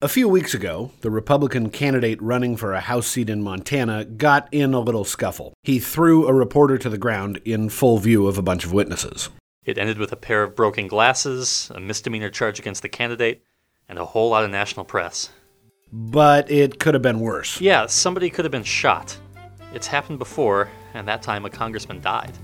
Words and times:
A 0.00 0.06
few 0.06 0.28
weeks 0.28 0.54
ago, 0.54 0.92
the 1.00 1.10
Republican 1.10 1.70
candidate 1.70 2.22
running 2.22 2.56
for 2.56 2.72
a 2.72 2.78
House 2.78 3.08
seat 3.08 3.28
in 3.28 3.42
Montana 3.42 4.04
got 4.04 4.48
in 4.52 4.72
a 4.72 4.78
little 4.78 5.04
scuffle. 5.04 5.54
He 5.64 5.80
threw 5.80 6.28
a 6.28 6.32
reporter 6.32 6.78
to 6.78 6.88
the 6.88 6.96
ground 6.96 7.40
in 7.44 7.68
full 7.68 7.98
view 7.98 8.28
of 8.28 8.38
a 8.38 8.42
bunch 8.42 8.64
of 8.64 8.72
witnesses. 8.72 9.28
It 9.64 9.76
ended 9.76 9.98
with 9.98 10.12
a 10.12 10.16
pair 10.16 10.44
of 10.44 10.54
broken 10.54 10.86
glasses, 10.86 11.72
a 11.74 11.80
misdemeanor 11.80 12.30
charge 12.30 12.60
against 12.60 12.82
the 12.82 12.88
candidate, 12.88 13.42
and 13.88 13.98
a 13.98 14.04
whole 14.04 14.30
lot 14.30 14.44
of 14.44 14.50
national 14.50 14.84
press. 14.84 15.30
But 15.92 16.48
it 16.48 16.78
could 16.78 16.94
have 16.94 17.02
been 17.02 17.18
worse. 17.18 17.60
Yeah, 17.60 17.86
somebody 17.86 18.30
could 18.30 18.44
have 18.44 18.52
been 18.52 18.62
shot. 18.62 19.18
It's 19.74 19.88
happened 19.88 20.20
before, 20.20 20.70
and 20.94 21.08
that 21.08 21.22
time 21.22 21.44
a 21.44 21.50
congressman 21.50 22.00
died. 22.00 22.38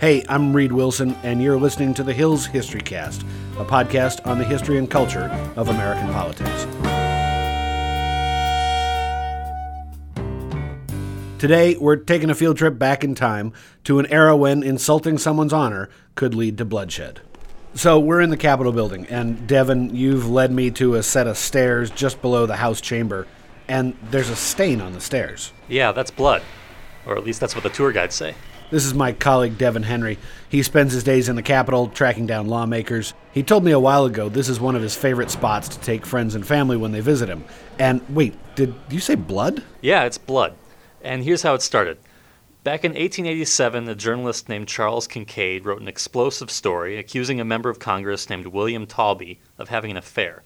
Hey, 0.00 0.24
I'm 0.28 0.52
Reid 0.52 0.72
Wilson, 0.72 1.14
and 1.22 1.40
you're 1.40 1.60
listening 1.60 1.94
to 1.94 2.02
the 2.02 2.12
Hills 2.12 2.46
History 2.46 2.80
Cast, 2.80 3.24
a 3.58 3.64
podcast 3.64 4.26
on 4.26 4.38
the 4.38 4.44
history 4.44 4.78
and 4.78 4.90
culture 4.90 5.28
of 5.56 5.68
American 5.68 6.08
politics. 6.12 6.66
Today, 11.38 11.76
we're 11.76 11.96
taking 11.96 12.30
a 12.30 12.36
field 12.36 12.56
trip 12.56 12.78
back 12.78 13.02
in 13.02 13.16
time 13.16 13.52
to 13.82 13.98
an 13.98 14.06
era 14.06 14.36
when 14.36 14.62
insulting 14.62 15.18
someone's 15.18 15.52
honor 15.52 15.90
could 16.14 16.34
lead 16.34 16.56
to 16.58 16.64
bloodshed. 16.64 17.20
So, 17.74 17.98
we're 17.98 18.20
in 18.20 18.30
the 18.30 18.36
Capitol 18.36 18.72
building, 18.72 19.06
and 19.06 19.46
Devin, 19.48 19.94
you've 19.96 20.30
led 20.30 20.52
me 20.52 20.70
to 20.70 20.94
a 20.94 21.02
set 21.02 21.26
of 21.26 21.36
stairs 21.36 21.90
just 21.90 22.22
below 22.22 22.46
the 22.46 22.56
House 22.56 22.80
chamber, 22.80 23.26
and 23.66 23.96
there's 24.10 24.30
a 24.30 24.36
stain 24.36 24.80
on 24.80 24.92
the 24.92 25.00
stairs. 25.00 25.52
Yeah, 25.68 25.90
that's 25.90 26.12
blood. 26.12 26.42
Or 27.06 27.16
at 27.16 27.24
least 27.24 27.40
that's 27.40 27.56
what 27.56 27.64
the 27.64 27.70
tour 27.70 27.90
guides 27.90 28.14
say. 28.14 28.36
This 28.72 28.86
is 28.86 28.94
my 28.94 29.12
colleague 29.12 29.58
Devin 29.58 29.82
Henry. 29.82 30.18
He 30.48 30.62
spends 30.62 30.94
his 30.94 31.04
days 31.04 31.28
in 31.28 31.36
the 31.36 31.42
Capitol 31.42 31.88
tracking 31.88 32.26
down 32.26 32.48
lawmakers. 32.48 33.12
He 33.30 33.42
told 33.42 33.64
me 33.64 33.70
a 33.70 33.78
while 33.78 34.06
ago 34.06 34.30
this 34.30 34.48
is 34.48 34.60
one 34.60 34.74
of 34.74 34.80
his 34.80 34.96
favorite 34.96 35.30
spots 35.30 35.68
to 35.68 35.80
take 35.80 36.06
friends 36.06 36.34
and 36.34 36.46
family 36.46 36.78
when 36.78 36.90
they 36.90 37.00
visit 37.00 37.28
him. 37.28 37.44
And 37.78 38.00
wait, 38.08 38.34
did 38.54 38.74
you 38.88 38.98
say 38.98 39.14
blood? 39.14 39.62
Yeah, 39.82 40.04
it's 40.04 40.16
blood. 40.16 40.54
And 41.02 41.22
here's 41.22 41.42
how 41.42 41.52
it 41.52 41.60
started. 41.60 41.98
Back 42.64 42.82
in 42.82 42.92
1887, 42.92 43.90
a 43.90 43.94
journalist 43.94 44.48
named 44.48 44.68
Charles 44.68 45.06
Kincaid 45.06 45.66
wrote 45.66 45.82
an 45.82 45.88
explosive 45.88 46.50
story 46.50 46.96
accusing 46.96 47.40
a 47.40 47.44
member 47.44 47.68
of 47.68 47.78
Congress 47.78 48.30
named 48.30 48.46
William 48.46 48.86
Taulbee 48.86 49.36
of 49.58 49.68
having 49.68 49.90
an 49.90 49.98
affair. 49.98 50.44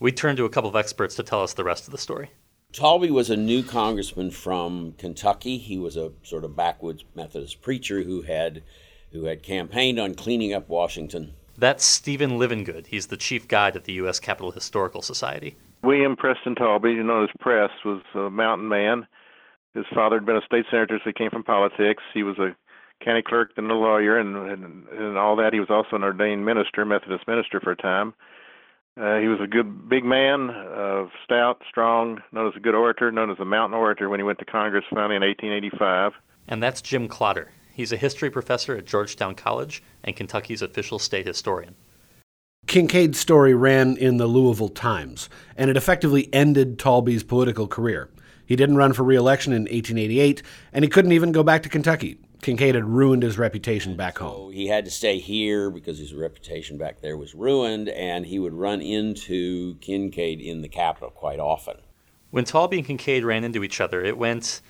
We 0.00 0.12
turned 0.12 0.38
to 0.38 0.46
a 0.46 0.50
couple 0.50 0.70
of 0.70 0.76
experts 0.76 1.14
to 1.16 1.22
tell 1.22 1.42
us 1.42 1.52
the 1.52 1.64
rest 1.64 1.86
of 1.86 1.92
the 1.92 1.98
story. 1.98 2.30
Taulbee 2.74 3.10
was 3.10 3.30
a 3.30 3.36
new 3.36 3.62
congressman 3.62 4.32
from 4.32 4.94
Kentucky. 4.98 5.58
He 5.58 5.78
was 5.78 5.96
a 5.96 6.10
sort 6.24 6.44
of 6.44 6.56
backwoods 6.56 7.04
Methodist 7.14 7.62
preacher 7.62 8.02
who 8.02 8.22
had 8.22 8.64
who 9.12 9.26
had 9.26 9.44
campaigned 9.44 10.00
on 10.00 10.16
cleaning 10.16 10.52
up 10.52 10.68
Washington. 10.68 11.34
That's 11.56 11.84
Stephen 11.84 12.32
Livengood. 12.32 12.88
He's 12.88 13.06
the 13.06 13.16
chief 13.16 13.46
guide 13.46 13.76
at 13.76 13.84
the 13.84 13.92
U.S. 13.92 14.18
Capitol 14.18 14.50
Historical 14.50 15.02
Society. 15.02 15.56
William 15.84 16.16
Preston 16.16 16.56
Taulbee, 16.56 16.96
you 16.96 17.04
know 17.04 17.22
as 17.22 17.30
Press, 17.38 17.70
was 17.84 18.02
a 18.16 18.28
mountain 18.28 18.68
man. 18.68 19.06
His 19.74 19.84
father 19.94 20.16
had 20.16 20.26
been 20.26 20.36
a 20.36 20.44
state 20.44 20.64
senator, 20.68 20.98
so 20.98 21.10
he 21.10 21.12
came 21.12 21.30
from 21.30 21.44
politics. 21.44 22.02
He 22.12 22.24
was 22.24 22.40
a 22.40 22.56
county 23.04 23.22
clerk, 23.22 23.52
and 23.56 23.70
a 23.70 23.74
lawyer, 23.74 24.18
and, 24.18 24.34
and 24.36 24.88
and 24.88 25.16
all 25.16 25.36
that. 25.36 25.52
He 25.52 25.60
was 25.60 25.70
also 25.70 25.94
an 25.94 26.02
ordained 26.02 26.44
minister, 26.44 26.84
Methodist 26.84 27.28
minister 27.28 27.60
for 27.60 27.70
a 27.70 27.76
time. 27.76 28.14
Uh, 28.96 29.18
he 29.18 29.26
was 29.26 29.40
a 29.40 29.46
good 29.46 29.88
big 29.88 30.04
man, 30.04 30.50
uh, 30.50 31.06
stout, 31.24 31.62
strong, 31.68 32.22
known 32.30 32.46
as 32.46 32.56
a 32.56 32.60
good 32.60 32.76
orator, 32.76 33.10
known 33.10 33.30
as 33.30 33.40
a 33.40 33.44
mountain 33.44 33.76
orator 33.76 34.08
when 34.08 34.20
he 34.20 34.24
went 34.24 34.38
to 34.38 34.44
Congress 34.44 34.84
finally 34.88 35.16
in 35.16 35.22
1885. 35.22 36.12
And 36.46 36.62
that's 36.62 36.80
Jim 36.80 37.08
Klotter. 37.08 37.48
He's 37.72 37.90
a 37.90 37.96
history 37.96 38.30
professor 38.30 38.76
at 38.76 38.86
Georgetown 38.86 39.34
College 39.34 39.82
and 40.04 40.14
Kentucky's 40.14 40.62
official 40.62 41.00
state 41.00 41.26
historian. 41.26 41.74
Kincaid's 42.68 43.18
story 43.18 43.52
ran 43.52 43.96
in 43.96 44.16
the 44.16 44.26
Louisville 44.26 44.68
Times, 44.68 45.28
and 45.56 45.70
it 45.70 45.76
effectively 45.76 46.32
ended 46.32 46.78
Taulbee's 46.78 47.24
political 47.24 47.66
career. 47.66 48.08
He 48.46 48.56
didn't 48.56 48.76
run 48.76 48.92
for 48.92 49.02
re 49.02 49.16
election 49.16 49.52
in 49.52 49.62
1888, 49.62 50.42
and 50.72 50.84
he 50.84 50.88
couldn't 50.88 51.12
even 51.12 51.32
go 51.32 51.42
back 51.42 51.62
to 51.64 51.68
Kentucky. 51.68 52.18
Kincaid 52.44 52.74
had 52.74 52.84
ruined 52.84 53.22
his 53.22 53.38
reputation 53.38 53.96
back 53.96 54.18
So 54.18 54.28
home. 54.28 54.52
he 54.52 54.66
had 54.66 54.84
to 54.84 54.90
stay 54.90 55.18
here 55.18 55.70
because 55.70 55.98
his 55.98 56.12
reputation 56.12 56.76
back 56.76 57.00
there 57.00 57.16
was 57.16 57.34
ruined, 57.34 57.88
and 57.88 58.26
he 58.26 58.38
would 58.38 58.52
run 58.52 58.82
into 58.82 59.76
Kincaid 59.76 60.42
in 60.42 60.60
the 60.60 60.68
Capitol 60.68 61.08
quite 61.08 61.40
often. 61.40 61.78
When 62.30 62.44
Taulbee 62.44 62.76
and 62.76 62.86
Kincaid 62.86 63.24
ran 63.24 63.44
into 63.44 63.64
each 63.64 63.80
other, 63.80 64.04
it 64.04 64.18
went 64.18 64.60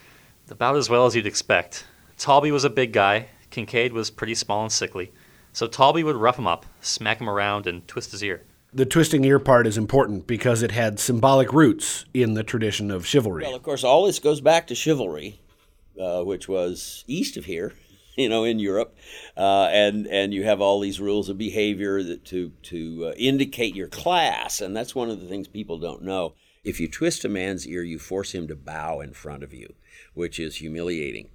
about 0.49 0.77
as 0.77 0.89
well 0.89 1.05
as 1.05 1.17
you'd 1.17 1.27
expect. 1.27 1.85
Taulbee 2.17 2.53
was 2.53 2.63
a 2.63 2.71
big 2.71 2.93
guy, 2.93 3.27
Kincaid 3.51 3.93
was 3.93 4.09
pretty 4.09 4.37
small 4.37 4.63
and 4.63 4.71
sickly, 4.71 5.13
so 5.53 5.67
Taulbee 5.67 6.05
would 6.05 6.15
rough 6.15 6.39
him 6.39 6.47
up, 6.47 6.67
smack 6.81 7.21
him 7.21 7.29
around, 7.29 7.67
and 7.67 7.87
twist 7.89 8.13
his 8.13 8.23
ear. 8.23 8.43
The 8.73 8.87
twisting 8.87 9.25
ear 9.25 9.41
part 9.41 9.67
is 9.67 9.77
important 9.77 10.29
because 10.29 10.63
it 10.63 10.71
had 10.71 11.01
symbolic 11.01 11.53
roots 11.53 12.05
in 12.15 12.35
the 12.35 12.45
tradition 12.45 12.93
of 12.93 13.05
chivalry. 13.05 13.43
Well, 13.43 13.55
of 13.57 13.63
course, 13.65 13.83
all 13.83 14.07
this 14.07 14.21
goes 14.21 14.41
back 14.41 14.69
to 14.69 14.75
chivalry, 14.77 15.41
uh, 16.01 16.23
which 16.23 16.49
was 16.49 17.05
east 17.07 17.37
of 17.37 17.45
here, 17.45 17.75
you 18.17 18.29
know, 18.29 18.45
in 18.45 18.59
Europe, 18.59 18.97
uh, 19.37 19.69
and 19.71 20.07
and 20.07 20.33
you 20.33 20.45
have 20.45 20.61
all 20.61 20.81
these 20.81 21.01
rules 21.01 21.29
of 21.29 21.39
behavior 21.39 22.03
that 22.03 22.25
to 22.27 22.53
to 22.63 23.07
uh, 23.07 23.13
indicate 23.17 23.75
your 23.75 23.89
class, 23.89 24.61
and 24.61 24.77
that's 24.77 24.95
one 24.95 25.11
of 25.11 25.21
the 25.21 25.27
things 25.27 25.49
people 25.49 25.79
don't 25.79 26.03
know. 26.03 26.35
If 26.63 26.81
you 26.81 26.89
twist 26.89 27.25
a 27.25 27.29
man's 27.29 27.67
ear, 27.67 27.83
you 27.83 27.99
force 27.99 28.33
him 28.33 28.49
to 28.49 28.57
bow 28.57 29.01
in 29.01 29.13
front 29.13 29.43
of 29.43 29.53
you, 29.53 29.75
which 30.15 30.41
is 30.41 30.57
humiliating. 30.57 31.29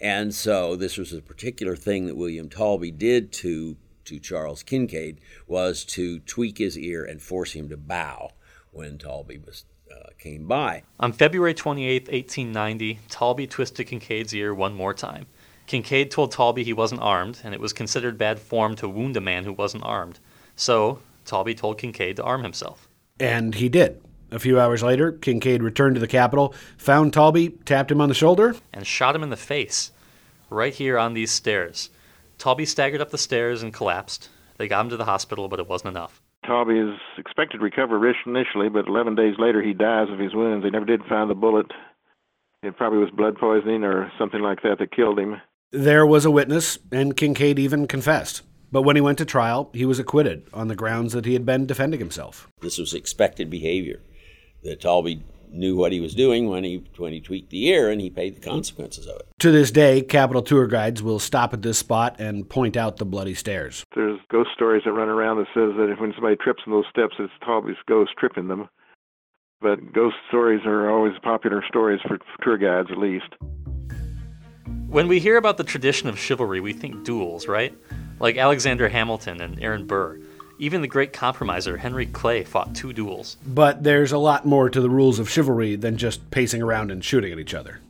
And 0.00 0.34
so 0.34 0.76
this 0.76 0.96
was 0.96 1.12
a 1.12 1.20
particular 1.20 1.76
thing 1.76 2.06
that 2.06 2.16
William 2.16 2.48
Taulbee 2.48 2.96
did 2.96 3.32
to 3.34 3.76
to 4.06 4.18
Charles 4.18 4.62
Kincaid 4.62 5.20
was 5.46 5.84
to 5.84 6.20
tweak 6.20 6.58
his 6.58 6.78
ear 6.78 7.04
and 7.04 7.20
force 7.20 7.52
him 7.52 7.68
to 7.68 7.76
bow 7.76 8.30
when 8.72 8.98
Taulbee 8.98 9.44
was 9.44 9.66
uh, 9.90 10.10
came 10.18 10.46
by. 10.46 10.82
On 10.98 11.12
February 11.12 11.54
28, 11.54 12.08
1890, 12.08 12.98
Taulbee 13.08 13.48
twisted 13.48 13.86
Kincaid's 13.86 14.34
ear 14.34 14.54
one 14.54 14.74
more 14.74 14.94
time. 14.94 15.26
Kincaid 15.66 16.10
told 16.10 16.32
Taulbee 16.32 16.64
he 16.64 16.72
wasn't 16.72 17.00
armed, 17.00 17.40
and 17.44 17.54
it 17.54 17.60
was 17.60 17.72
considered 17.72 18.18
bad 18.18 18.40
form 18.40 18.74
to 18.76 18.88
wound 18.88 19.16
a 19.16 19.20
man 19.20 19.44
who 19.44 19.52
wasn't 19.52 19.84
armed. 19.84 20.18
So, 20.56 21.00
Taulbee 21.24 21.56
told 21.56 21.78
Kincaid 21.78 22.16
to 22.16 22.24
arm 22.24 22.42
himself. 22.42 22.88
And 23.20 23.54
he 23.54 23.68
did. 23.68 24.02
A 24.32 24.38
few 24.38 24.60
hours 24.60 24.82
later, 24.82 25.12
Kincaid 25.12 25.62
returned 25.62 25.96
to 25.96 26.00
the 26.00 26.08
Capitol, 26.08 26.54
found 26.76 27.12
Taulbee, 27.12 27.64
tapped 27.64 27.90
him 27.90 28.00
on 28.00 28.08
the 28.08 28.14
shoulder, 28.14 28.56
and 28.72 28.86
shot 28.86 29.14
him 29.14 29.22
in 29.22 29.30
the 29.30 29.36
face, 29.36 29.92
right 30.48 30.74
here 30.74 30.98
on 30.98 31.14
these 31.14 31.32
stairs. 31.32 31.90
Taulbee 32.38 32.66
staggered 32.66 33.00
up 33.00 33.10
the 33.10 33.18
stairs 33.18 33.62
and 33.62 33.72
collapsed. 33.72 34.28
They 34.56 34.68
got 34.68 34.82
him 34.82 34.90
to 34.90 34.96
the 34.96 35.04
hospital, 35.04 35.48
but 35.48 35.60
it 35.60 35.68
wasn't 35.68 35.90
enough. 35.90 36.22
Taulbee 36.46 36.92
is 36.92 36.98
expected 37.18 37.58
to 37.58 37.64
recover 37.64 37.98
rich 37.98 38.16
initially, 38.26 38.68
but 38.68 38.88
11 38.88 39.14
days 39.14 39.34
later 39.38 39.62
he 39.62 39.72
dies 39.72 40.08
of 40.10 40.18
his 40.18 40.34
wounds. 40.34 40.64
They 40.64 40.70
never 40.70 40.84
did 40.84 41.04
find 41.04 41.30
the 41.30 41.34
bullet. 41.34 41.66
It 42.62 42.76
probably 42.76 42.98
was 42.98 43.10
blood 43.10 43.36
poisoning 43.38 43.84
or 43.84 44.10
something 44.18 44.40
like 44.40 44.62
that 44.62 44.78
that 44.78 44.94
killed 44.94 45.18
him. 45.18 45.40
There 45.72 46.06
was 46.06 46.24
a 46.24 46.30
witness, 46.30 46.78
and 46.90 47.16
Kincaid 47.16 47.58
even 47.58 47.86
confessed. 47.86 48.42
But 48.72 48.82
when 48.82 48.96
he 48.96 49.02
went 49.02 49.18
to 49.18 49.24
trial, 49.24 49.70
he 49.72 49.84
was 49.84 49.98
acquitted 49.98 50.46
on 50.52 50.68
the 50.68 50.76
grounds 50.76 51.12
that 51.12 51.24
he 51.24 51.32
had 51.32 51.46
been 51.46 51.66
defending 51.66 52.00
himself. 52.00 52.48
This 52.60 52.78
was 52.78 52.94
expected 52.94 53.50
behavior. 53.50 54.00
That 54.62 54.80
Taulbee 54.80 55.22
knew 55.52 55.76
what 55.76 55.92
he 55.92 56.00
was 56.00 56.14
doing 56.14 56.48
when 56.48 56.64
he 56.64 56.84
when 56.96 57.12
he 57.12 57.20
tweaked 57.20 57.50
the 57.50 57.66
ear, 57.68 57.90
and 57.90 58.00
he 58.00 58.10
paid 58.10 58.36
the 58.36 58.40
consequences 58.40 59.06
of 59.06 59.16
it. 59.16 59.28
To 59.40 59.50
this 59.50 59.70
day, 59.70 60.02
Capitol 60.02 60.42
tour 60.42 60.66
guides 60.66 61.02
will 61.02 61.18
stop 61.18 61.52
at 61.52 61.62
this 61.62 61.78
spot 61.78 62.16
and 62.18 62.48
point 62.48 62.76
out 62.76 62.96
the 62.96 63.04
bloody 63.04 63.34
stairs. 63.34 63.84
There's 63.94 64.20
ghost 64.30 64.50
stories 64.54 64.82
that 64.84 64.92
run 64.92 65.08
around 65.08 65.38
that 65.38 65.46
says 65.54 65.76
that 65.76 65.90
if 65.90 66.00
when 66.00 66.12
somebody 66.14 66.36
trips 66.36 66.62
on 66.66 66.72
those 66.72 66.86
steps, 66.90 67.16
it's 67.18 67.32
Taulbee's 67.42 67.76
ghost 67.86 68.12
tripping 68.18 68.48
them. 68.48 68.68
But 69.60 69.92
ghost 69.92 70.16
stories 70.28 70.62
are 70.64 70.90
always 70.90 71.12
popular 71.22 71.62
stories 71.68 72.00
for 72.06 72.18
tour 72.42 72.56
guides, 72.56 72.88
at 72.90 72.98
least. 72.98 73.34
When 74.88 75.06
we 75.06 75.20
hear 75.20 75.36
about 75.36 75.56
the 75.56 75.64
tradition 75.64 76.08
of 76.08 76.18
chivalry, 76.18 76.60
we 76.60 76.72
think 76.72 77.04
duels, 77.04 77.46
right? 77.46 77.72
Like 78.18 78.36
Alexander 78.36 78.88
Hamilton 78.88 79.40
and 79.40 79.62
Aaron 79.62 79.86
Burr. 79.86 80.18
Even 80.60 80.82
the 80.82 80.88
great 80.88 81.14
compromiser 81.14 81.78
Henry 81.78 82.04
Clay 82.04 82.44
fought 82.44 82.74
two 82.74 82.92
duels. 82.92 83.38
But 83.46 83.82
there's 83.82 84.12
a 84.12 84.18
lot 84.18 84.44
more 84.44 84.68
to 84.68 84.80
the 84.82 84.90
rules 84.90 85.18
of 85.18 85.30
chivalry 85.30 85.74
than 85.74 85.96
just 85.96 86.30
pacing 86.30 86.60
around 86.60 86.90
and 86.90 87.02
shooting 87.02 87.32
at 87.32 87.38
each 87.38 87.54
other. 87.54 87.80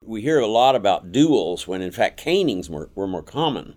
We 0.00 0.22
hear 0.22 0.38
a 0.38 0.46
lot 0.46 0.74
about 0.74 1.12
duels 1.12 1.68
when 1.68 1.82
in 1.82 1.92
fact 1.92 2.16
canings 2.16 2.70
were, 2.70 2.88
were 2.94 3.06
more 3.06 3.22
common. 3.22 3.74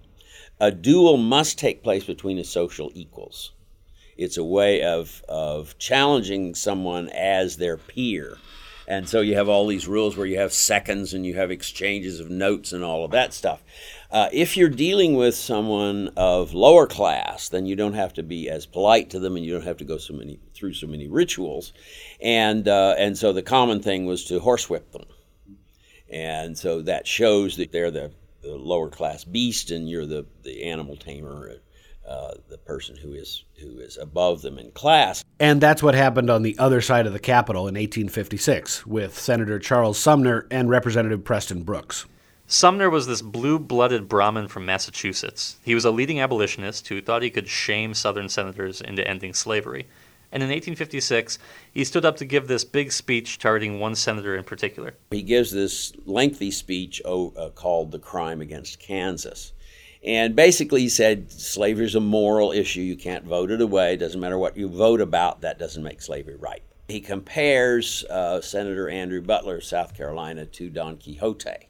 A 0.62 0.72
duel 0.72 1.18
must 1.18 1.60
take 1.60 1.84
place 1.84 2.06
between 2.06 2.38
the 2.38 2.46
social 2.46 2.90
equals. 2.96 3.52
It's 4.16 4.38
a 4.38 4.46
way 4.46 4.81
of, 4.81 5.22
of 5.28 5.78
challenging 5.78 6.56
someone 6.56 7.10
as 7.10 7.57
their 7.57 7.75
peer. 7.75 8.38
And 8.88 9.10
so 9.10 9.19
you 9.19 9.36
have 9.36 9.50
all 9.50 9.68
these 9.68 9.88
rules 9.90 10.16
where 10.16 10.28
you 10.28 10.40
have 10.40 10.54
seconds 10.54 11.13
and 11.13 11.25
you 11.25 11.36
have 11.36 11.52
exchanges 11.52 12.22
of 12.22 12.30
notes 12.30 12.72
and 12.72 12.84
all 12.84 13.04
of 13.04 13.12
that 13.12 13.34
stuff. 13.34 13.62
Uh, 14.13 14.30
if 14.31 14.56
you're 14.56 14.69
dealing 14.69 15.15
with 15.15 15.33
someone 15.33 16.07
of 16.15 16.54
lower 16.54 16.86
class, 16.86 17.50
then 17.50 17.65
you 17.65 17.75
don't 17.75 17.95
have 17.95 18.13
to 18.13 18.21
be 18.21 18.48
as 18.48 18.68
polite 18.68 19.10
to 19.10 19.19
them, 19.19 19.36
and 19.36 19.44
you 19.44 19.51
don't 19.51 19.63
have 19.65 19.77
to 19.77 19.83
go 19.83 19.98
so 19.98 20.13
many 20.13 20.39
through 20.54 20.74
so 20.74 20.86
many 20.86 21.07
rituals. 21.07 21.74
And 22.21 22.68
uh, 22.68 22.94
and 23.00 23.18
so 23.18 23.33
the 23.33 23.42
common 23.42 23.81
thing 23.81 24.06
was 24.06 24.24
to 24.25 24.39
horsewhip 24.39 24.92
them, 24.92 25.06
and 26.12 26.56
so 26.56 26.83
that 26.83 27.07
shows 27.07 27.57
that 27.57 27.71
they're 27.71 27.89
the, 27.89 28.12
the 28.44 28.56
lower 28.56 28.89
class 28.89 29.24
beast, 29.24 29.71
and 29.71 29.89
you're 29.89 30.06
the 30.06 30.27
the 30.44 30.63
animal 30.63 30.95
tamer. 30.95 31.59
uh, 32.07 32.33
the 32.50 32.57
person 32.57 32.95
who 32.95 33.13
is 33.13 33.45
who 33.59 33.80
is 33.80 33.98
above 33.98 34.42
them 34.44 34.59
in 34.59 34.71
class. 34.71 35.24
And 35.39 35.59
that's 35.59 35.81
what 35.81 35.95
happened 35.95 36.30
on 36.30 36.44
the 36.44 36.57
other 36.59 36.81
side 36.81 37.07
of 37.07 37.13
the 37.13 37.19
Capitol 37.19 37.62
in 37.62 37.75
1856 37.75 38.86
with 38.86 39.18
Senator 39.18 39.57
Charles 39.57 39.98
Sumner 39.98 40.45
and 40.51 40.69
Representative 40.69 41.24
Preston 41.24 41.63
Brooks. 41.63 42.06
Sumner 42.54 42.88
was 42.88 43.08
this 43.08 43.24
blue 43.24 43.58
blooded 43.58 44.08
Brahmin 44.08 44.48
from 44.48 44.64
Massachusetts. 44.64 45.58
He 45.64 45.74
was 45.74 45.86
a 45.86 45.90
leading 45.90 46.20
abolitionist 46.20 46.88
who 46.88 47.02
thought 47.02 47.24
he 47.24 47.32
could 47.32 47.48
shame 47.48 47.96
Southern 47.96 48.30
senators 48.30 48.80
into 48.80 49.06
ending 49.08 49.34
slavery. 49.34 49.88
And 50.32 50.44
in 50.44 50.50
1856, 50.50 51.40
he 51.74 51.84
stood 51.84 52.06
up 52.06 52.16
to 52.18 52.26
give 52.26 52.48
this 52.48 52.64
big 52.64 52.92
speech 52.92 53.40
targeting 53.40 53.80
one 53.80 53.96
senator 53.96 54.36
in 54.36 54.44
particular. 54.44 54.94
He 55.10 55.24
gives 55.24 55.50
this 55.50 55.94
lengthy 56.06 56.52
speech 56.52 57.02
oh, 57.06 57.34
uh, 57.36 57.50
called 57.50 57.92
The 57.92 57.98
Crime 57.98 58.40
Against 58.40 58.80
Kansas. 58.80 59.52
And 60.04 60.36
basically, 60.36 60.82
he 60.82 60.90
said 60.90 61.32
slavery 61.32 61.86
is 61.86 61.96
a 61.96 62.00
moral 62.00 62.52
issue. 62.52 62.82
You 62.82 62.98
can't 62.98 63.26
vote 63.26 63.50
it 63.50 63.62
away. 63.62 63.96
It 63.96 63.98
doesn't 63.98 64.22
matter 64.22 64.38
what 64.38 64.58
you 64.58 64.70
vote 64.70 65.02
about, 65.02 65.42
that 65.42 65.58
doesn't 65.58 65.82
make 65.82 66.04
slavery 66.04 66.36
right. 66.36 66.62
He 66.88 67.02
compares 67.02 68.06
uh, 68.12 68.42
Senator 68.42 68.90
Andrew 68.90 69.24
Butler 69.24 69.56
of 69.56 69.64
South 69.64 69.98
Carolina 69.98 70.46
to 70.46 70.70
Don 70.70 70.98
Quixote. 70.98 71.70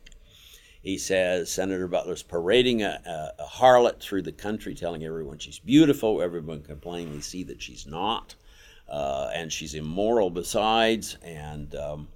He 0.83 0.97
says 0.97 1.49
Senator 1.49 1.87
Butler's 1.87 2.23
parading 2.23 2.83
a, 2.83 3.01
a, 3.05 3.43
a, 3.43 3.47
harlot 3.47 4.01
through 4.01 4.23
the 4.23 4.33
country, 4.33 4.75
telling 4.75 5.05
everyone 5.05 5.39
she's 5.39 5.57
beautiful. 5.57 6.21
Everyone 6.21 6.61
can 6.61 6.77
plainly 6.77 7.21
see 7.21 7.43
that 7.43 7.61
she's 7.61 7.87
not. 7.87 8.35
Uh, 8.89 9.31
and 9.33 9.51
she's 9.51 9.73
immoral 9.73 10.29
besides. 10.29 11.17
And 11.23 11.73
um, 11.73 12.09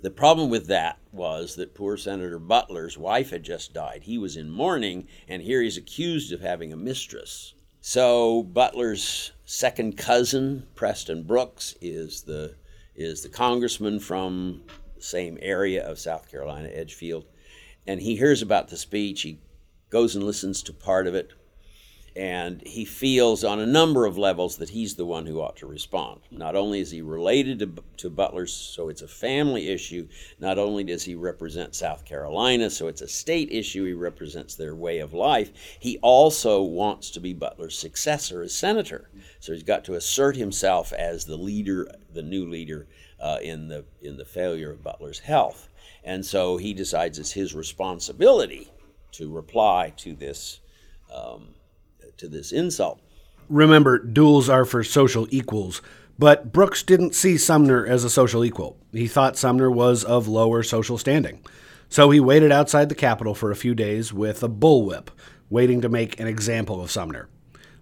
the 0.00 0.10
problem 0.10 0.50
with 0.50 0.66
that 0.66 0.98
was 1.12 1.54
that 1.54 1.74
poor 1.74 1.96
Senator 1.96 2.40
Butler's 2.40 2.98
wife 2.98 3.30
had 3.30 3.44
just 3.44 3.72
died. 3.72 4.02
He 4.02 4.18
was 4.18 4.36
in 4.36 4.50
mourning, 4.50 5.06
and 5.28 5.40
here 5.40 5.62
he's 5.62 5.76
accused 5.76 6.32
of 6.32 6.40
having 6.40 6.72
a 6.72 6.76
mistress. 6.76 7.54
So 7.80 8.42
Butler's 8.42 9.30
second 9.44 9.96
cousin, 9.96 10.66
Preston 10.74 11.22
Brooks, 11.22 11.76
is 11.80 12.22
the 12.22 12.56
is 12.96 13.22
the 13.22 13.28
congressman 13.28 14.00
from 14.00 14.62
the 14.96 15.02
same 15.02 15.38
area 15.40 15.86
of 15.86 15.98
South 15.98 16.28
Carolina, 16.30 16.68
Edgefield, 16.72 17.26
and 17.86 18.00
he 18.00 18.16
hears 18.16 18.42
about 18.42 18.68
the 18.68 18.76
speech. 18.76 19.22
He 19.22 19.40
goes 19.90 20.14
and 20.14 20.24
listens 20.24 20.62
to 20.64 20.72
part 20.72 21.06
of 21.06 21.14
it 21.14 21.32
and 22.16 22.62
he 22.66 22.86
feels 22.86 23.44
on 23.44 23.60
a 23.60 23.66
number 23.66 24.06
of 24.06 24.16
levels 24.16 24.56
that 24.56 24.70
he's 24.70 24.94
the 24.94 25.04
one 25.04 25.26
who 25.26 25.38
ought 25.38 25.56
to 25.56 25.66
respond. 25.66 26.18
Not 26.30 26.56
only 26.56 26.80
is 26.80 26.90
he 26.90 27.02
related 27.02 27.58
to, 27.58 27.84
to 27.98 28.08
Butler's, 28.08 28.54
so 28.54 28.88
it's 28.88 29.02
a 29.02 29.08
family 29.08 29.68
issue, 29.68 30.08
not 30.40 30.58
only 30.58 30.82
does 30.82 31.04
he 31.04 31.14
represent 31.14 31.74
South 31.74 32.06
Carolina, 32.06 32.70
so 32.70 32.88
it's 32.88 33.02
a 33.02 33.08
state 33.08 33.52
issue, 33.52 33.84
he 33.84 33.92
represents 33.92 34.54
their 34.54 34.74
way 34.74 35.00
of 35.00 35.12
life, 35.12 35.52
he 35.78 35.98
also 35.98 36.62
wants 36.62 37.10
to 37.10 37.20
be 37.20 37.34
Butler's 37.34 37.78
successor 37.78 38.40
as 38.40 38.54
senator. 38.54 39.10
So 39.38 39.52
he's 39.52 39.62
got 39.62 39.84
to 39.84 39.94
assert 39.94 40.36
himself 40.36 40.94
as 40.94 41.26
the 41.26 41.36
leader, 41.36 41.86
the 42.14 42.22
new 42.22 42.48
leader 42.48 42.88
uh, 43.20 43.40
in, 43.42 43.68
the, 43.68 43.84
in 44.00 44.16
the 44.16 44.24
failure 44.24 44.70
of 44.70 44.82
Butler's 44.82 45.18
health. 45.18 45.68
And 46.06 46.24
so 46.24 46.56
he 46.56 46.72
decides 46.72 47.18
it's 47.18 47.32
his 47.32 47.54
responsibility 47.54 48.72
to 49.12 49.30
reply 49.30 49.92
to 49.98 50.14
this. 50.14 50.60
Um, 51.14 51.48
to 52.18 52.28
this 52.28 52.52
insult. 52.52 53.00
Remember, 53.48 53.98
duels 53.98 54.48
are 54.48 54.64
for 54.64 54.82
social 54.82 55.26
equals, 55.30 55.82
but 56.18 56.52
Brooks 56.52 56.82
didn't 56.82 57.14
see 57.14 57.36
Sumner 57.36 57.86
as 57.86 58.04
a 58.04 58.10
social 58.10 58.44
equal. 58.44 58.76
He 58.92 59.06
thought 59.06 59.36
Sumner 59.36 59.70
was 59.70 60.02
of 60.02 60.26
lower 60.26 60.62
social 60.62 60.98
standing. 60.98 61.44
So 61.88 62.10
he 62.10 62.18
waited 62.18 62.50
outside 62.50 62.88
the 62.88 62.94
Capitol 62.94 63.34
for 63.34 63.50
a 63.50 63.56
few 63.56 63.74
days 63.74 64.12
with 64.12 64.42
a 64.42 64.48
bullwhip, 64.48 65.08
waiting 65.48 65.80
to 65.82 65.88
make 65.88 66.18
an 66.18 66.26
example 66.26 66.82
of 66.82 66.90
Sumner. 66.90 67.28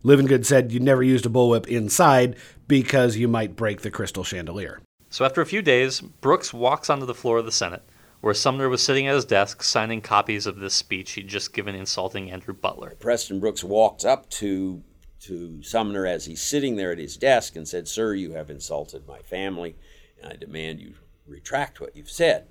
Livengood 0.05 0.45
said 0.45 0.73
you 0.73 0.81
never 0.81 1.03
used 1.03 1.25
a 1.25 1.31
bullwhip 1.31 1.67
inside 1.67 2.37
because 2.69 3.17
you 3.17 3.27
might 3.27 3.57
break 3.57 3.81
the 3.81 3.91
crystal 3.91 4.25
chandelier. 4.25 4.81
So 5.09 5.25
after 5.25 5.41
a 5.41 5.47
few 5.47 5.63
days, 5.63 6.01
Brooks 6.01 6.53
walks 6.53 6.91
onto 6.91 7.07
the 7.07 7.15
floor 7.15 7.39
of 7.39 7.47
the 7.47 7.53
Senate, 7.53 7.83
where 8.25 8.33
Sumner 8.33 8.71
was 8.71 8.83
sitting 8.83 9.07
at 9.07 9.15
his 9.15 9.27
desk 9.27 9.63
signing 9.63 10.01
copies 10.01 10.47
of 10.47 10.59
this 10.59 10.75
speech 10.75 11.13
he'd 11.13 11.29
just 11.29 11.53
given 11.53 11.75
insulting 11.75 12.31
Andrew 12.31 12.55
Butler. 12.55 12.97
Preston 12.99 13.39
Brooks 13.39 13.63
walked 13.63 14.07
up 14.07 14.31
to 14.31 14.83
to 15.21 15.63
Sumner 15.63 16.07
as 16.07 16.25
he's 16.25 16.41
sitting 16.41 16.77
there 16.77 16.91
at 16.91 16.99
his 16.99 17.19
desk 17.19 17.55
and 17.55 17.69
said, 17.69 17.87
"Sir, 17.87 18.15
you 18.15 18.33
have 18.33 18.49
insulted 18.49 19.07
my 19.07 19.19
family, 19.19 19.77
and 20.23 20.33
I 20.33 20.37
demand 20.37 20.81
you 20.81 20.95
retract 21.27 21.83
what 21.83 21.95
you've 21.95 22.11
said." 22.11 22.47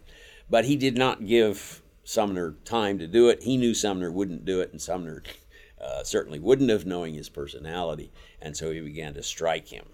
But 0.48 0.66
he 0.66 0.76
did 0.76 0.96
not 0.96 1.26
give 1.26 1.82
Sumner 2.04 2.56
time 2.66 3.00
to 3.00 3.08
do 3.08 3.30
it. 3.30 3.42
He 3.42 3.58
knew 3.58 3.74
Sumner 3.74 4.12
wouldn't 4.12 4.46
do 4.46 4.62
it, 4.62 4.72
and 4.72 4.80
Sumner 4.80 5.24
uh, 5.82 6.04
certainly 6.04 6.38
wouldn't 6.38 6.70
have, 6.70 6.86
knowing 6.86 7.16
his 7.16 7.30
personality, 7.30 8.12
and 8.40 8.56
so 8.56 8.70
he 8.70 8.80
began 8.80 9.16
to 9.16 9.24
strike 9.24 9.70
him 9.70 9.86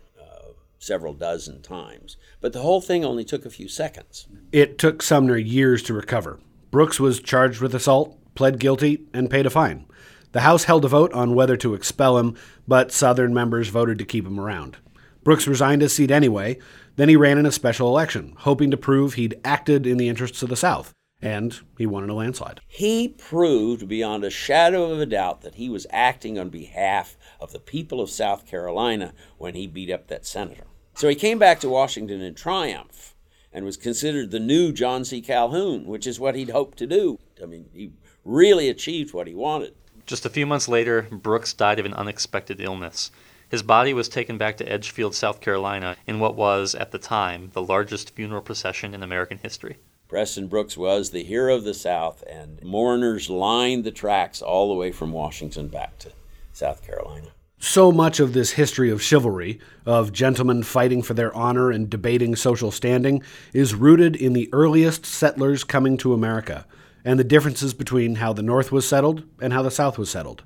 several 0.80 1.14
dozen 1.14 1.62
times. 1.62 2.18
But 2.42 2.54
the 2.54 2.62
whole 2.62 2.82
thing 2.82 3.06
only 3.06 3.24
took 3.24 3.46
a 3.46 3.52
few 3.52 3.68
seconds. 3.68 4.28
It 4.52 4.78
took 4.80 5.04
Sumner 5.04 5.38
years 5.38 5.84
to 5.84 5.94
recover. 5.94 6.40
Brooks 6.72 7.00
was 7.00 7.20
charged 7.20 7.62
with 7.62 7.76
assault, 7.76 8.18
pled 8.34 8.60
guilty, 8.60 9.04
and 9.14 9.30
paid 9.30 9.46
a 9.46 9.50
fine. 9.50 9.86
The 10.32 10.42
House 10.42 10.66
held 10.66 10.86
a 10.86 10.88
vote 10.88 11.12
on 11.14 11.36
whether 11.36 11.58
to 11.58 11.74
expel 11.74 12.18
him, 12.18 12.36
but 12.68 12.92
Southern 12.92 13.34
members 13.34 13.70
voted 13.70 13.98
to 14.00 14.06
keep 14.06 14.26
him 14.26 14.40
around. 14.40 14.78
Brooks 15.24 15.48
resigned 15.48 15.82
his 15.82 15.94
seat 15.94 16.12
anyway. 16.12 16.58
Then 16.96 17.10
he 17.10 17.16
ran 17.16 17.38
in 17.38 17.46
a 17.46 17.52
special 17.52 17.88
election, 17.88 18.34
hoping 18.40 18.72
to 18.72 18.78
prove 18.78 19.14
he'd 19.14 19.40
acted 19.44 19.88
in 19.88 19.98
the 19.98 20.10
interests 20.10 20.44
of 20.44 20.50
the 20.50 20.56
South. 20.56 20.94
And 21.22 21.60
he 21.78 21.86
won 21.86 22.04
in 22.06 22.10
a 22.10 22.14
landslide. 22.14 22.62
He 22.66 23.10
proved 23.10 23.90
beyond 23.90 24.24
a 24.24 24.30
shadow 24.30 24.92
of 24.92 25.02
a 25.02 25.06
doubt 25.06 25.42
that 25.42 25.56
he 25.56 25.70
was 25.70 25.86
acting 25.90 26.40
on 26.40 26.50
behalf 26.50 27.18
of 27.42 27.52
the 27.52 27.60
people 27.60 28.00
of 28.00 28.10
South 28.10 28.46
Carolina 28.46 29.14
when 29.38 29.54
he 29.54 29.68
beat 29.68 29.92
up 29.92 30.08
that 30.08 30.26
senator. 30.26 30.68
So 31.00 31.08
he 31.08 31.16
came 31.16 31.40
back 31.40 31.62
to 31.62 31.70
Washington 31.70 32.20
in 32.20 32.36
triumph 32.36 33.16
and 33.54 33.64
was 33.64 33.78
considered 33.78 34.32
the 34.32 34.40
new 34.40 34.74
John 34.74 35.06
C. 35.06 35.22
Calhoun, 35.22 35.86
which 35.86 36.06
is 36.06 36.20
what 36.20 36.36
he'd 36.36 36.50
hoped 36.50 36.78
to 36.80 36.86
do. 36.86 37.20
I 37.42 37.46
mean, 37.46 37.70
he 37.74 37.94
really 38.26 38.68
achieved 38.68 39.14
what 39.14 39.26
he 39.26 39.34
wanted. 39.34 39.76
Just 40.06 40.26
a 40.26 40.30
few 40.30 40.46
months 40.46 40.68
later, 40.68 41.04
Brooks 41.04 41.54
died 41.54 41.80
of 41.80 41.86
an 41.86 41.94
unexpected 41.94 42.60
illness. 42.60 43.12
His 43.48 43.64
body 43.64 43.94
was 43.94 44.10
taken 44.10 44.38
back 44.38 44.58
to 44.58 44.70
Edgefield, 44.70 45.16
South 45.16 45.40
Carolina, 45.40 45.96
in 46.06 46.20
what 46.20 46.36
was, 46.36 46.76
at 46.76 46.92
the 46.92 47.00
time, 47.00 47.52
the 47.54 47.62
largest 47.62 48.14
funeral 48.14 48.42
procession 48.42 48.94
in 48.94 49.02
American 49.02 49.38
history. 49.38 49.78
Preston 50.10 50.48
Brooks 50.48 50.76
was 50.76 51.12
the 51.12 51.24
hero 51.24 51.56
of 51.56 51.64
the 51.64 51.74
South, 51.74 52.26
and 52.30 52.62
mourners 52.62 53.30
lined 53.30 53.86
the 53.86 53.92
tracks 53.92 54.42
all 54.42 54.68
the 54.68 54.76
way 54.76 54.92
from 54.92 55.14
Washington 55.14 55.70
back 55.70 55.98
to 56.00 56.12
South 56.52 56.86
Carolina 56.86 57.30
so 57.60 57.92
much 57.92 58.20
of 58.20 58.34
this 58.34 58.52
history 58.52 58.90
of 58.90 59.02
chivalry, 59.02 59.60
of 59.86 60.14
gentlemen 60.14 60.64
fighting 60.64 61.02
for 61.02 61.14
their 61.14 61.36
honor 61.36 61.70
and 61.70 61.90
debating 61.90 62.36
social 62.36 62.72
standing, 62.72 63.22
is 63.54 63.76
rooted 63.76 64.16
in 64.16 64.34
the 64.34 64.50
earliest 64.54 65.06
settlers 65.06 65.64
coming 65.66 65.98
to 65.98 66.14
America 66.14 66.66
and 67.04 67.20
the 67.20 67.24
differences 67.24 67.74
between 67.74 68.16
how 68.16 68.34
the 68.34 68.42
North 68.42 68.72
was 68.72 68.88
settled 68.88 69.24
and 69.42 69.54
how 69.54 69.62
the 69.62 69.72
South 69.72 69.98
was 69.98 70.10
settled. 70.10 70.44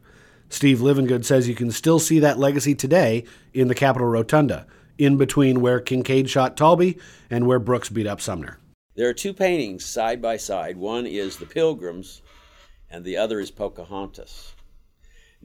Steve 0.49 0.79
Livengood 0.79 1.23
says 1.25 1.47
you 1.47 1.55
can 1.55 1.71
still 1.71 1.99
see 1.99 2.19
that 2.19 2.37
legacy 2.37 2.75
today 2.75 3.23
in 3.53 3.67
the 3.67 3.75
Capitol 3.75 4.07
Rotunda, 4.07 4.67
in 4.97 5.17
between 5.17 5.61
where 5.61 5.79
Kincaid 5.79 6.29
shot 6.29 6.55
Taulbee 6.55 6.99
and 7.29 7.47
where 7.47 7.59
Brooks 7.59 7.89
beat 7.89 8.07
up 8.07 8.21
Sumner. 8.21 8.59
There 8.95 9.09
are 9.09 9.13
two 9.13 9.33
paintings 9.33 9.83
side 9.85 10.21
by 10.21 10.37
side. 10.37 10.77
One 10.77 11.07
is 11.07 11.37
the 11.37 11.47
Pilgrims, 11.47 12.21
and 12.91 13.03
the 13.03 13.17
other 13.17 13.39
is 13.39 13.49
Pocahontas. 13.49 14.53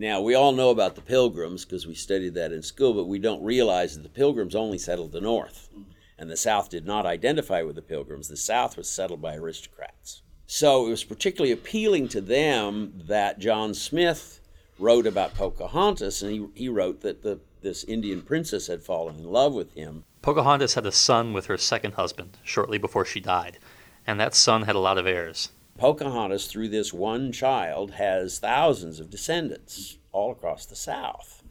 Now, 0.01 0.21
we 0.21 0.37
all 0.37 0.53
know 0.53 0.71
about 0.71 0.95
the 0.95 1.01
Pilgrims 1.01 1.65
because 1.65 1.85
we 1.85 1.95
studied 1.97 2.35
that 2.35 2.53
in 2.53 2.63
school, 2.63 2.95
but 2.95 3.09
we 3.09 3.19
don't 3.19 3.43
realize 3.43 3.97
that 3.97 4.05
the 4.05 4.09
Pilgrims 4.09 4.55
only 4.55 4.79
settled 4.79 5.11
the 5.11 5.21
North, 5.21 5.71
and 6.17 6.31
the 6.31 6.37
South 6.37 6.71
did 6.71 6.87
not 6.87 7.05
identify 7.05 7.63
with 7.63 7.75
the 7.75 7.83
Pilgrims. 7.83 8.29
The 8.29 8.37
South 8.37 8.77
was 8.77 8.89
settled 8.89 9.21
by 9.21 9.35
aristocrats. 9.35 10.23
So 10.47 10.87
it 10.87 10.91
was 10.91 11.03
particularly 11.03 11.51
appealing 11.51 12.07
to 12.11 12.21
them 12.21 12.93
that 13.09 13.41
John 13.41 13.75
Smith 13.75 14.39
wrote 14.79 15.05
about 15.05 15.35
Pocahontas, 15.35 16.23
and 16.23 16.31
he, 16.31 16.47
he 16.55 16.69
wrote 16.69 17.01
that 17.01 17.25
the, 17.25 17.41
this 17.63 17.83
Indian 17.83 18.23
princess 18.23 18.69
had 18.69 18.85
fallen 18.85 19.17
in 19.17 19.25
love 19.25 19.53
with 19.53 19.75
him. 19.75 20.05
Pocahontas 20.23 20.75
had 20.75 20.87
a 20.87 20.93
son 20.93 21.33
with 21.33 21.47
her 21.47 21.59
second 21.59 21.95
husband 21.95 22.39
shortly 22.45 22.79
before 22.79 23.05
she 23.05 23.19
died, 23.19 23.59
and 24.07 24.21
that 24.21 24.37
son 24.37 24.63
had 24.63 24.77
a 24.77 24.81
lot 24.81 24.97
of 24.97 25.09
heirs. 25.09 25.51
Pocahontas, 25.79 26.49
through 26.49 26.69
this 26.69 26.93
one 26.93 27.33
child, 27.33 27.93
has 27.93 28.39
thousands 28.39 29.01
of 29.01 29.11
descendants 29.11 29.99
all 30.13 30.33
across 30.33 30.67
the 30.67 30.77
South. 30.77 31.43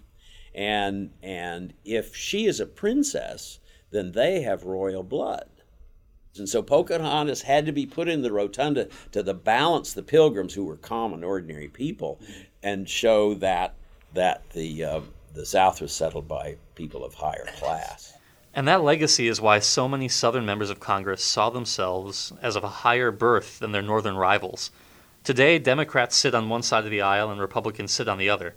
And, 0.53 1.11
and 1.23 1.73
if 1.85 2.15
she 2.15 2.45
is 2.45 2.59
a 2.59 2.65
princess, 2.65 3.59
then 3.91 4.11
they 4.11 4.41
have 4.41 4.63
royal 4.63 5.03
blood. 5.03 5.49
And 6.37 6.47
so 6.47 6.61
Pocahontas 6.61 7.41
had 7.41 7.65
to 7.65 7.71
be 7.71 7.85
put 7.85 8.09
in 8.09 8.21
the 8.21 8.31
rotunda 8.31 8.89
to 9.11 9.23
the 9.23 9.33
balance 9.33 9.93
the 9.93 10.03
pilgrims, 10.03 10.53
who 10.53 10.65
were 10.65 10.77
common, 10.77 11.23
ordinary 11.23 11.69
people, 11.69 12.19
and 12.61 12.87
show 12.87 13.33
that, 13.35 13.75
that 14.13 14.49
the, 14.51 14.83
uh, 14.83 15.01
the 15.33 15.45
South 15.45 15.81
was 15.81 15.93
settled 15.93 16.27
by 16.27 16.57
people 16.75 17.03
of 17.05 17.13
higher 17.13 17.47
class. 17.57 18.16
And 18.57 18.67
that 18.67 18.81
legacy 18.81 19.27
is 19.27 19.39
why 19.39 19.59
so 19.59 19.87
many 19.87 20.09
Southern 20.09 20.43
members 20.43 20.71
of 20.71 20.79
Congress 20.79 21.23
saw 21.23 21.51
themselves 21.51 22.33
as 22.41 22.55
of 22.55 22.63
a 22.63 22.69
higher 22.81 23.11
birth 23.11 23.59
than 23.59 23.71
their 23.71 23.83
Northern 23.83 24.17
rivals. 24.17 24.71
Today, 25.23 25.59
Democrats 25.59 26.17
sit 26.17 26.33
on 26.33 26.49
one 26.49 26.63
side 26.63 26.83
of 26.83 26.89
the 26.89 27.03
aisle 27.03 27.29
and 27.29 27.39
Republicans 27.39 27.91
sit 27.91 28.07
on 28.07 28.17
the 28.17 28.31
other. 28.31 28.55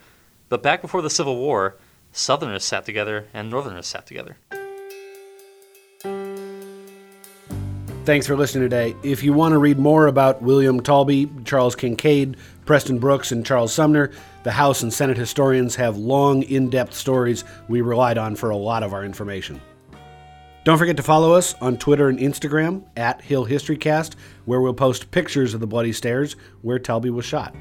But 0.48 0.62
back 0.62 0.80
before 0.80 1.02
the 1.02 1.10
Civil 1.10 1.36
War, 1.36 1.76
Southerners 2.12 2.64
sat 2.64 2.86
together 2.86 3.26
and 3.34 3.50
Northerners 3.50 3.88
sat 3.88 4.06
together. 4.06 4.38
Thanks 8.06 8.26
for 8.26 8.36
listening 8.36 8.70
today. 8.70 8.96
If 9.02 9.22
you 9.22 9.34
want 9.34 9.52
to 9.52 9.58
read 9.58 9.78
more 9.78 10.06
about 10.06 10.40
William 10.40 10.80
Taulbee, 10.80 11.44
Charles 11.44 11.76
Kincaid, 11.76 12.38
Preston 12.64 12.98
Brooks, 12.98 13.32
and 13.32 13.44
Charles 13.44 13.74
Sumner, 13.74 14.12
the 14.44 14.52
House 14.52 14.82
and 14.82 14.90
Senate 14.90 15.18
historians 15.18 15.76
have 15.76 15.98
long, 15.98 16.42
in 16.44 16.70
depth 16.70 16.94
stories 16.94 17.44
we 17.68 17.82
relied 17.82 18.16
on 18.16 18.34
for 18.34 18.48
a 18.48 18.56
lot 18.56 18.82
of 18.82 18.94
our 18.94 19.04
information. 19.04 19.60
Don't 20.62 20.76
forget 20.76 20.98
to 20.98 21.02
follow 21.02 21.32
us 21.32 21.54
on 21.62 21.78
Twitter 21.78 22.10
and 22.10 22.18
Instagram 22.18 22.84
at 22.94 23.22
Hill 23.22 23.46
Historycast, 23.46 24.14
where 24.44 24.60
we'll 24.60 24.74
post 24.74 25.10
pictures 25.10 25.54
of 25.54 25.60
the 25.60 25.66
bloody 25.66 25.92
stairs 25.92 26.36
where 26.60 26.78
Taulbee 26.78 27.10
was 27.10 27.24
shot. 27.24 27.54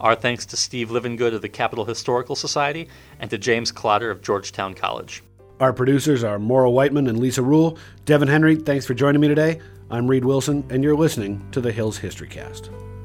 Our 0.00 0.16
thanks 0.16 0.44
to 0.46 0.56
Steve 0.56 0.88
Livengood 0.88 1.34
of 1.34 1.42
the 1.42 1.48
Capitol 1.48 1.84
Historical 1.84 2.34
Society 2.34 2.88
and 3.20 3.30
to 3.30 3.38
James 3.38 3.70
Klotter 3.70 4.10
of 4.10 4.22
Georgetown 4.22 4.74
College. 4.74 5.22
Our 5.60 5.72
producers 5.72 6.24
are 6.24 6.40
Maura 6.40 6.70
Whiteman 6.70 7.06
and 7.06 7.20
Lisa 7.20 7.42
Rule. 7.42 7.78
Devin 8.04 8.28
Henry, 8.28 8.56
thanks 8.56 8.84
for 8.84 8.94
joining 8.94 9.20
me 9.20 9.28
today. 9.28 9.60
I'm 9.88 10.08
Reid 10.08 10.24
Wilson, 10.24 10.66
and 10.68 10.82
you're 10.82 10.96
listening 10.96 11.46
to 11.52 11.60
the 11.60 11.70
Hills 11.70 12.00
Historycast. 12.00 12.95